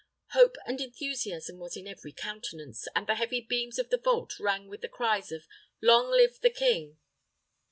Hope 0.31 0.55
and 0.65 0.81
enthusiasm 0.81 1.59
was 1.59 1.77
in 1.77 1.85
every 1.87 2.11
countenance, 2.11 2.87
and 2.95 3.05
the 3.05 3.13
heavy 3.13 3.39
beams 3.39 3.77
of 3.77 3.91
the 3.91 3.99
vault 3.99 4.39
rang 4.39 4.67
with 4.67 4.81
the 4.81 4.89
cries 4.89 5.31
of 5.31 5.45
"Long 5.79 6.09
live 6.09 6.39
the 6.41 6.49
king." 6.49 6.97